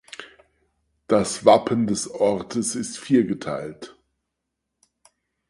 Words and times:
Das 1.05 1.45
Wappen 1.45 1.85
des 1.85 2.09
Ortes 2.09 2.73
ist 2.73 2.97
viergeteilt. 2.97 3.95